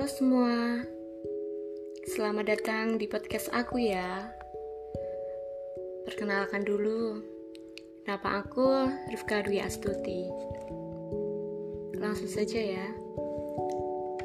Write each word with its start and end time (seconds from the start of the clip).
Halo 0.00 0.16
semua, 0.16 0.80
selamat 2.08 2.44
datang 2.48 2.96
di 2.96 3.04
podcast 3.04 3.52
aku 3.52 3.84
ya. 3.84 4.32
Perkenalkan 6.08 6.64
dulu, 6.64 7.20
nama 8.08 8.40
aku 8.40 8.88
Rifka 9.12 9.44
Dwi 9.44 9.60
Astuti. 9.60 10.24
Langsung 12.00 12.32
saja 12.32 12.80
ya. 12.80 12.88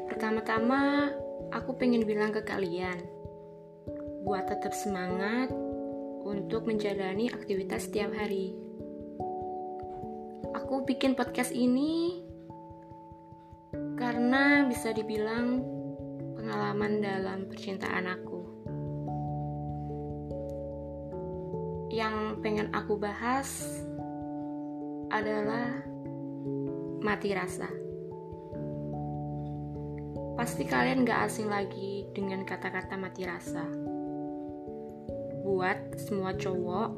Pertama-tama, 0.08 1.12
aku 1.52 1.76
pengen 1.76 2.08
bilang 2.08 2.32
ke 2.32 2.40
kalian, 2.40 2.96
buat 4.24 4.48
tetap 4.48 4.72
semangat 4.72 5.52
untuk 6.24 6.64
menjalani 6.64 7.28
aktivitas 7.28 7.84
setiap 7.84 8.16
hari. 8.16 8.56
Aku 10.56 10.88
bikin 10.88 11.12
podcast 11.12 11.52
ini 11.52 12.24
bisa 14.66 14.90
dibilang 14.90 15.62
pengalaman 16.34 16.98
dalam 16.98 17.46
percintaan 17.46 18.06
aku. 18.10 18.40
Yang 21.94 22.16
pengen 22.42 22.68
aku 22.74 22.98
bahas 22.98 23.48
adalah 25.14 25.70
mati 26.98 27.30
rasa. 27.30 27.70
Pasti 30.36 30.68
kalian 30.68 31.08
gak 31.08 31.32
asing 31.32 31.48
lagi 31.48 32.04
dengan 32.12 32.44
kata-kata 32.44 32.98
mati 32.98 33.24
rasa. 33.24 33.64
Buat 35.46 35.96
semua 35.96 36.36
cowok, 36.36 36.90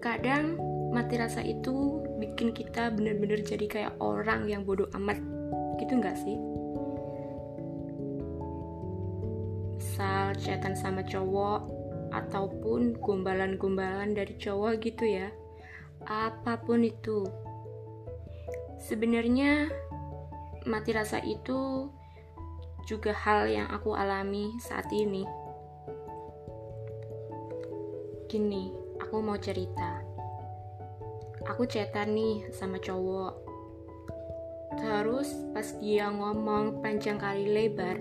kadang 0.00 0.56
mati 0.94 1.18
rasa 1.20 1.42
itu 1.44 2.00
bikin 2.16 2.56
kita 2.56 2.88
bener-bener 2.94 3.44
jadi 3.44 3.66
kayak 3.68 3.94
orang 4.00 4.48
yang 4.48 4.64
bodoh 4.64 4.88
amat 4.96 5.35
gitu 5.80 5.96
nggak 5.96 6.16
sih? 6.16 6.36
Misal 9.76 10.36
chatan 10.36 10.76
sama 10.76 11.00
cowok 11.04 11.68
ataupun 12.12 13.00
gombalan-gombalan 13.00 14.12
dari 14.12 14.36
cowok 14.36 14.72
gitu 14.84 15.04
ya. 15.08 15.32
Apa 16.04 16.60
pun 16.60 16.84
itu. 16.84 17.24
Sebenarnya 18.76 19.72
mati 20.68 20.92
rasa 20.92 21.18
itu 21.24 21.88
juga 22.86 23.10
hal 23.10 23.50
yang 23.50 23.66
aku 23.72 23.96
alami 23.96 24.52
saat 24.62 24.86
ini. 24.92 25.24
Gini 28.26 28.70
aku 29.00 29.22
mau 29.22 29.38
cerita. 29.38 30.02
Aku 31.46 31.62
chatan 31.64 32.18
nih 32.18 32.50
sama 32.50 32.82
cowok 32.82 33.45
Terus 34.76 35.32
pas 35.56 35.68
dia 35.80 36.12
ngomong 36.12 36.84
panjang 36.84 37.16
kali 37.16 37.48
lebar, 37.48 37.96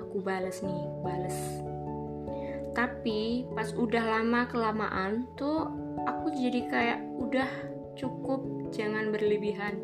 aku 0.00 0.24
bales 0.24 0.64
nih, 0.64 0.84
bales. 1.04 1.36
Tapi 2.72 3.48
pas 3.56 3.72
udah 3.72 4.04
lama 4.04 4.48
kelamaan 4.48 5.28
tuh 5.36 5.68
aku 6.04 6.32
jadi 6.32 6.60
kayak 6.68 7.00
udah 7.20 7.48
cukup 7.96 8.44
jangan 8.72 9.12
berlebihan. 9.12 9.80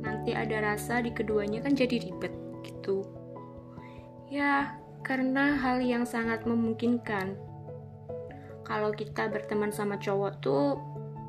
Nanti 0.00 0.32
ada 0.36 0.72
rasa 0.72 1.00
di 1.00 1.12
keduanya 1.12 1.60
kan 1.60 1.76
jadi 1.76 2.00
ribet 2.00 2.32
gitu. 2.64 3.04
Ya, 4.32 4.80
karena 5.04 5.60
hal 5.60 5.84
yang 5.84 6.08
sangat 6.08 6.48
memungkinkan. 6.48 7.36
Kalau 8.64 8.92
kita 8.96 9.28
berteman 9.28 9.68
sama 9.68 10.00
cowok 10.00 10.32
tuh 10.40 10.80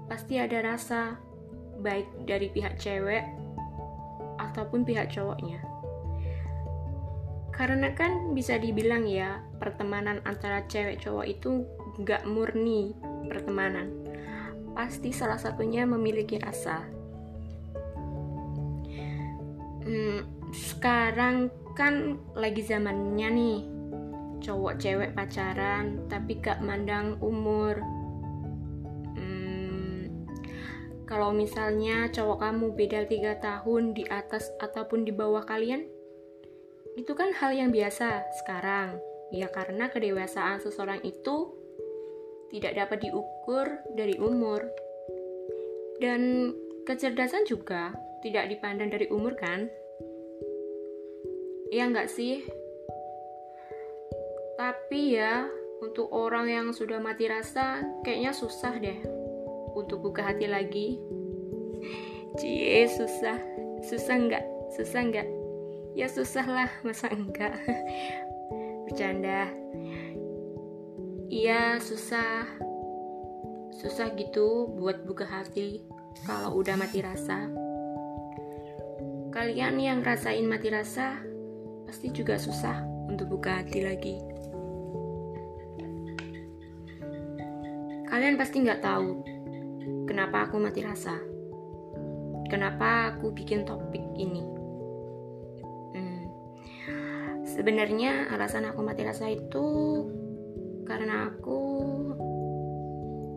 pasti 0.08 0.40
ada 0.40 0.64
rasa 0.64 1.20
baik 1.84 2.08
dari 2.24 2.48
pihak 2.48 2.80
cewek 2.80 3.43
ataupun 4.50 4.84
pihak 4.84 5.12
cowoknya. 5.14 5.64
Karena 7.54 7.94
kan 7.94 8.34
bisa 8.34 8.58
dibilang 8.58 9.06
ya, 9.06 9.40
pertemanan 9.62 10.20
antara 10.26 10.66
cewek 10.66 11.00
cowok 11.06 11.26
itu 11.30 11.64
nggak 12.02 12.26
murni 12.26 12.98
pertemanan. 13.30 13.94
Pasti 14.74 15.14
salah 15.14 15.38
satunya 15.38 15.86
memiliki 15.86 16.42
rasa. 16.42 16.82
Hmm, 19.86 20.26
sekarang 20.50 21.54
kan 21.78 22.18
lagi 22.34 22.66
zamannya 22.66 23.30
nih, 23.30 23.60
cowok 24.42 24.82
cewek 24.82 25.12
pacaran 25.14 26.10
tapi 26.10 26.42
gak 26.42 26.60
mandang 26.66 27.22
umur, 27.22 27.78
Kalau 31.14 31.30
misalnya 31.30 32.10
cowok 32.10 32.42
kamu 32.42 32.66
beda 32.74 33.06
tiga 33.06 33.38
tahun 33.38 33.94
di 33.94 34.02
atas 34.10 34.50
ataupun 34.58 35.06
di 35.06 35.14
bawah 35.14 35.46
kalian, 35.46 35.86
itu 36.98 37.14
kan 37.14 37.30
hal 37.38 37.54
yang 37.54 37.70
biasa 37.70 38.34
sekarang. 38.42 38.98
Ya 39.30 39.46
karena 39.54 39.94
kedewasaan 39.94 40.58
seseorang 40.66 41.06
itu 41.06 41.54
tidak 42.50 42.74
dapat 42.82 43.06
diukur 43.06 43.78
dari 43.94 44.18
umur. 44.18 44.66
Dan 46.02 46.50
kecerdasan 46.90 47.46
juga 47.46 47.94
tidak 48.26 48.50
dipandang 48.50 48.90
dari 48.90 49.06
umur 49.14 49.38
kan? 49.38 49.70
Ya 51.70 51.94
nggak 51.94 52.10
sih? 52.10 52.42
Tapi 54.58 55.14
ya, 55.14 55.46
untuk 55.78 56.10
orang 56.10 56.50
yang 56.50 56.68
sudah 56.74 56.98
mati 56.98 57.30
rasa, 57.30 57.86
kayaknya 58.02 58.34
susah 58.34 58.82
deh 58.82 59.23
untuk 59.76 60.06
buka 60.06 60.34
hati 60.34 60.48
lagi. 60.48 61.02
Cie 62.38 62.88
susah. 62.90 63.38
Susah 63.84 64.16
enggak 64.16 64.46
susah 64.74 65.02
enggak 65.06 65.28
ya 65.94 66.10
susah 66.10 66.46
lah 66.50 66.70
masa 66.82 67.10
enggak 67.14 67.54
bercanda. 68.90 69.50
Iya 71.30 71.78
susah. 71.82 72.46
Susah 73.74 74.14
gitu 74.18 74.70
buat 74.78 75.02
buka 75.06 75.26
hati 75.26 75.86
kalau 76.26 76.62
udah 76.62 76.78
mati 76.78 77.02
rasa. 77.02 77.50
Kalian 79.34 79.82
yang 79.82 80.06
rasain 80.06 80.46
mati 80.46 80.70
rasa 80.70 81.18
pasti 81.90 82.14
juga 82.14 82.38
susah 82.38 82.86
untuk 83.10 83.34
buka 83.34 83.62
hati 83.62 83.82
lagi. 83.82 84.18
Kalian 88.14 88.38
pasti 88.38 88.62
nggak 88.62 88.86
tahu 88.86 89.26
kenapa 90.08 90.48
aku 90.48 90.60
mati 90.60 90.84
rasa. 90.84 91.16
Kenapa 92.48 93.16
aku 93.16 93.34
bikin 93.34 93.66
topik 93.66 94.04
ini? 94.14 94.44
Hmm. 95.96 96.24
Sebenarnya 97.48 98.30
alasan 98.30 98.70
aku 98.70 98.86
mati 98.86 99.02
rasa 99.02 99.32
itu 99.32 99.66
karena 100.86 101.32
aku 101.32 101.60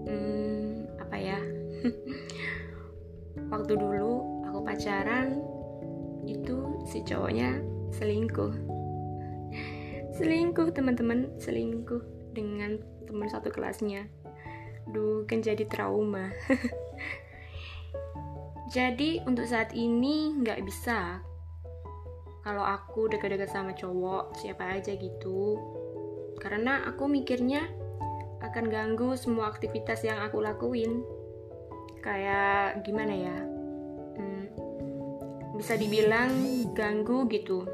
hmm, 0.05 1.01
apa 1.01 1.17
ya? 1.17 1.41
Waktu 3.53 3.73
dulu 3.79 4.43
aku 4.51 4.59
pacaran 4.67 5.41
itu 6.27 6.83
si 6.91 7.01
cowoknya 7.07 7.63
selingkuh. 7.95 8.53
Selingkuh 10.17 10.73
teman-teman, 10.73 11.29
selingkuh 11.39 12.03
dengan 12.33 12.81
teman 13.07 13.29
satu 13.31 13.49
kelasnya 13.49 14.09
Duh, 14.87 15.27
kan 15.27 15.43
jadi 15.43 15.67
trauma. 15.67 16.31
jadi 18.77 19.27
untuk 19.27 19.51
saat 19.51 19.75
ini 19.75 20.39
nggak 20.39 20.63
bisa. 20.63 21.19
Kalau 22.47 22.63
aku 22.63 23.11
dekat-dekat 23.11 23.51
sama 23.51 23.75
cowok, 23.75 24.39
siapa 24.39 24.79
aja 24.79 24.95
gitu. 24.95 25.59
Karena 26.39 26.87
aku 26.87 27.11
mikirnya 27.11 27.67
akan 28.39 28.71
ganggu 28.71 29.19
semua 29.19 29.51
aktivitas 29.51 30.07
yang 30.07 30.23
aku 30.23 30.39
lakuin. 30.39 31.03
Kayak 32.07 32.87
gimana 32.87 33.11
ya? 33.11 33.37
Hmm, 34.15 34.47
bisa 35.59 35.75
dibilang 35.75 36.31
ganggu 36.71 37.27
gitu. 37.27 37.67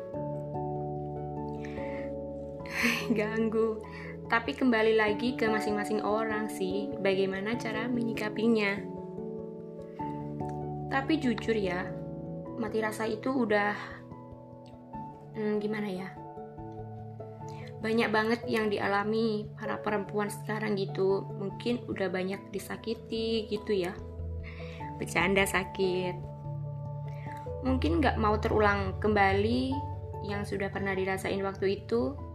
Ganggu 3.11 3.83
tapi 4.33 4.57
kembali 4.57 4.97
lagi 4.97 5.37
ke 5.37 5.45
masing-masing 5.45 6.01
orang 6.01 6.49
sih, 6.49 6.89
bagaimana 7.05 7.53
cara 7.61 7.85
menyikapinya. 7.85 8.81
Tapi 10.89 11.21
jujur 11.21 11.53
ya, 11.53 11.85
mati 12.57 12.81
rasa 12.81 13.05
itu 13.05 13.29
udah 13.29 13.77
hmm, 15.37 15.61
gimana 15.61 15.85
ya? 15.85 16.09
Banyak 17.85 18.09
banget 18.09 18.41
yang 18.49 18.73
dialami 18.73 19.53
para 19.53 19.77
perempuan 19.85 20.33
sekarang 20.33 20.81
gitu. 20.81 21.29
Mungkin 21.37 21.85
udah 21.93 22.09
banyak 22.09 22.41
disakiti 22.57 23.53
gitu 23.53 23.85
ya. 23.85 23.93
Bercanda 24.97 25.45
sakit. 25.45 26.17
Mungkin 27.69 28.01
nggak 28.01 28.17
mau 28.17 28.41
terulang 28.41 28.97
kembali 28.97 29.77
yang 30.25 30.49
sudah 30.49 30.73
pernah 30.73 30.97
dirasain 30.97 31.45
waktu 31.45 31.85
itu 31.85 32.32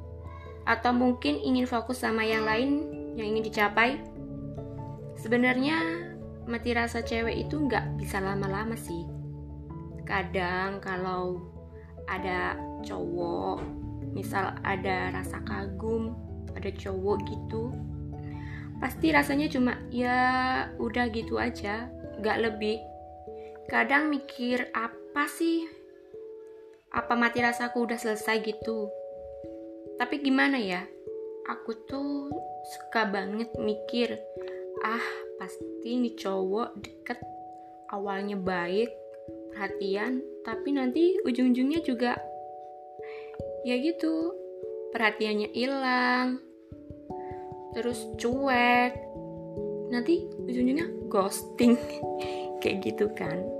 atau 0.67 0.91
mungkin 0.91 1.39
ingin 1.39 1.63
fokus 1.63 2.03
sama 2.03 2.27
yang 2.27 2.43
lain 2.43 2.91
yang 3.15 3.31
ingin 3.33 3.47
dicapai. 3.47 4.03
Sebenarnya 5.15 5.79
mati 6.45 6.75
rasa 6.75 6.99
cewek 6.99 7.47
itu 7.47 7.55
nggak 7.55 7.95
bisa 7.95 8.19
lama-lama 8.19 8.75
sih. 8.75 9.07
Kadang 10.03 10.83
kalau 10.83 11.39
ada 12.11 12.59
cowok 12.83 13.63
misal 14.11 14.55
ada 14.63 15.11
rasa 15.11 15.39
kagum 15.43 16.15
pada 16.51 16.71
cowok 16.71 17.17
gitu 17.27 17.69
pasti 18.77 19.09
rasanya 19.09 19.49
cuma 19.49 19.73
ya 19.89 20.17
udah 20.77 21.09
gitu 21.09 21.41
aja 21.41 21.89
gak 22.21 22.41
lebih 22.41 22.77
kadang 23.67 24.09
mikir 24.09 24.69
apa 24.73 25.25
sih 25.29 25.65
apa 26.93 27.13
mati 27.17 27.41
rasaku 27.41 27.89
udah 27.89 27.99
selesai 27.99 28.41
gitu 28.45 28.89
tapi 29.97 30.21
gimana 30.21 30.61
ya? 30.61 30.85
Aku 31.47 31.73
tuh 31.89 32.29
suka 32.67 33.07
banget 33.07 33.49
mikir 33.57 34.19
ah 34.83 35.07
pasti 35.39 35.97
nih 35.97 36.13
cowok 36.19 36.75
deket 36.83 37.19
awalnya 37.89 38.35
baik 38.37 38.91
perhatian 39.55 40.21
tapi 40.43 40.75
nanti 40.75 41.17
ujung-ujungnya 41.23 41.81
juga 41.81 42.19
ya 43.65 43.79
gitu 43.79 44.35
perhatiannya 44.93 45.49
hilang 45.55 46.43
terus 47.73 48.05
cuek 48.19 48.93
nanti 49.87 50.27
ujung-ujungnya 50.45 50.87
ghosting. 51.07 51.79
Kayak 52.61 52.77
gitu 52.83 53.05
kan 53.15 53.56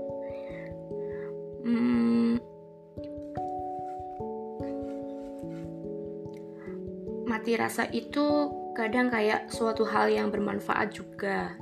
mati 7.28 7.60
rasa 7.60 7.84
itu 7.92 8.48
kadang 8.72 9.12
kayak 9.12 9.52
suatu 9.52 9.84
hal 9.84 10.08
yang 10.08 10.32
bermanfaat 10.32 10.96
juga. 10.96 11.52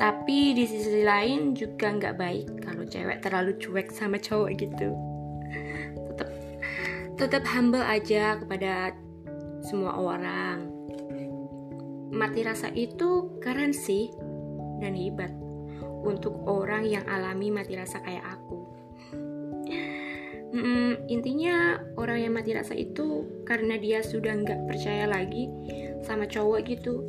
Tapi 0.00 0.56
di 0.56 0.64
sisi 0.64 1.04
lain 1.04 1.52
juga 1.52 1.92
nggak 1.92 2.16
baik 2.16 2.48
kalau 2.64 2.88
cewek 2.88 3.20
terlalu 3.20 3.52
cuek 3.60 3.92
sama 3.92 4.16
cowok 4.16 4.50
gitu. 4.56 4.88
Tetap 6.10 6.30
tetap 7.20 7.44
humble 7.52 7.84
aja 7.84 8.40
kepada 8.40 8.96
semua 9.60 10.00
orang. 10.00 10.72
Mati 12.08 12.40
rasa 12.40 12.72
itu 12.72 13.36
keren 13.44 13.76
sih 13.76 14.08
dan 14.80 14.96
hebat 14.96 15.30
untuk 16.04 16.40
orang 16.48 16.88
yang 16.88 17.04
alami 17.04 17.52
mati 17.52 17.76
rasa 17.76 18.00
kayak 18.00 18.24
aku 18.38 18.63
hmm, 20.54 21.10
intinya 21.10 21.82
orang 21.98 22.22
yang 22.22 22.32
mati 22.38 22.54
rasa 22.54 22.78
itu 22.78 23.26
karena 23.42 23.74
dia 23.74 24.00
sudah 24.06 24.38
nggak 24.38 24.70
percaya 24.70 25.10
lagi 25.10 25.50
sama 26.06 26.30
cowok 26.30 26.60
gitu. 26.70 27.02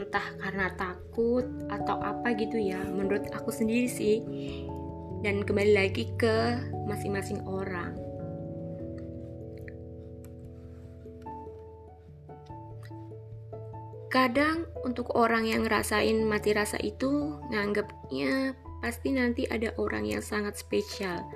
Entah 0.00 0.26
karena 0.40 0.72
takut 0.80 1.44
atau 1.68 2.00
apa 2.00 2.32
gitu 2.36 2.56
ya 2.56 2.80
menurut 2.88 3.28
aku 3.36 3.52
sendiri 3.52 3.86
sih. 3.86 4.24
Dan 5.20 5.44
kembali 5.44 5.72
lagi 5.76 6.08
ke 6.16 6.60
masing-masing 6.88 7.44
orang. 7.44 7.96
Kadang 14.06 14.64
untuk 14.86 15.12
orang 15.12 15.44
yang 15.44 15.68
ngerasain 15.68 16.24
mati 16.24 16.56
rasa 16.56 16.80
itu 16.80 17.36
nganggapnya 17.52 18.56
pasti 18.80 19.12
nanti 19.12 19.44
ada 19.50 19.74
orang 19.82 20.06
yang 20.06 20.22
sangat 20.22 20.56
spesial 20.56 21.26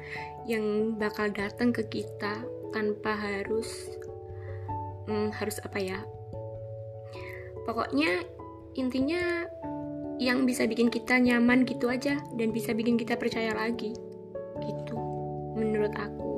yang 0.49 0.97
bakal 0.97 1.29
datang 1.33 1.73
ke 1.73 1.85
kita 1.89 2.45
tanpa 2.71 3.17
harus 3.17 3.69
hmm, 5.09 5.35
harus 5.35 5.59
apa 5.65 5.79
ya? 5.81 5.99
Pokoknya 7.67 8.25
intinya 8.79 9.45
yang 10.21 10.45
bisa 10.45 10.69
bikin 10.69 10.93
kita 10.93 11.17
nyaman 11.17 11.65
gitu 11.65 11.89
aja 11.89 12.21
dan 12.37 12.49
bisa 12.53 12.77
bikin 12.77 13.01
kita 13.01 13.17
percaya 13.17 13.57
lagi 13.57 13.97
gitu 14.61 14.97
menurut 15.57 15.93
aku. 15.97 16.33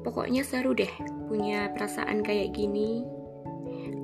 Pokoknya 0.00 0.42
seru 0.42 0.72
deh 0.72 0.90
punya 1.28 1.70
perasaan 1.76 2.24
kayak 2.24 2.56
gini. 2.56 3.04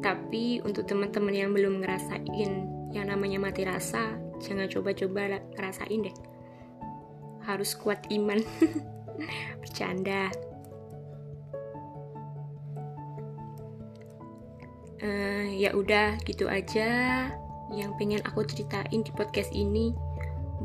Tapi 0.05 0.61
untuk 0.62 0.87
teman-teman 0.87 1.35
yang 1.35 1.50
belum 1.50 1.83
ngerasain 1.83 2.53
yang 2.94 3.06
namanya 3.11 3.43
mati 3.43 3.67
rasa 3.67 4.15
jangan 4.38 4.69
coba-coba 4.71 5.41
ngerasain 5.56 6.06
deh 6.06 6.17
harus 7.47 7.73
kuat 7.79 8.03
iman. 8.11 8.43
Bercanda. 9.63 10.29
Uh, 14.97 15.47
ya 15.55 15.77
udah 15.77 16.19
gitu 16.25 16.49
aja 16.49 17.29
yang 17.71 17.95
pengen 17.95 18.21
aku 18.27 18.43
ceritain 18.45 19.01
di 19.01 19.13
podcast 19.15 19.55
ini. 19.55 19.95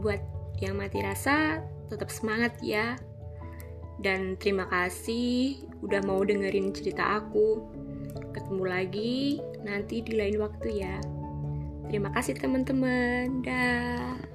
Buat 0.02 0.20
yang 0.62 0.82
mati 0.82 1.02
rasa 1.06 1.62
tetap 1.88 2.10
semangat 2.10 2.58
ya. 2.66 2.98
Dan 4.02 4.34
terima 4.42 4.66
kasih 4.66 5.62
udah 5.86 6.02
mau 6.10 6.26
dengerin 6.26 6.74
cerita 6.74 7.22
aku. 7.22 7.62
Ketemu 8.34 8.64
lagi 8.66 9.38
nanti 9.62 10.02
di 10.02 10.18
lain 10.18 10.42
waktu 10.42 10.82
ya. 10.82 10.98
Terima 11.92 12.10
kasih 12.16 12.40
teman-teman. 12.40 13.46
Dah. 13.46 14.31